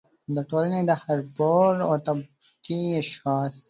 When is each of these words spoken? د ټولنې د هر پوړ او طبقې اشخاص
د 0.35 0.37
ټولنې 0.49 0.81
د 0.89 0.91
هر 1.03 1.19
پوړ 1.35 1.73
او 1.87 1.93
طبقې 2.05 2.79
اشخاص 3.01 3.55